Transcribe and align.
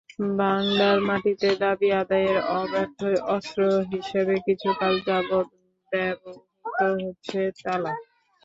বাংলার 0.39 0.97
মাটিতে 1.07 1.49
দাবি 1.61 1.89
আদায়ের 2.01 2.37
অব্যর্থ 2.53 2.99
অস্ত্র 3.29 3.61
হিসেবে 3.91 4.35
কিছুকাল 4.45 4.93
যাবৎ 5.07 5.47
ব্যবহূত 5.91 6.37
হচ্ছে 6.99 7.39
তালা। 7.59 7.93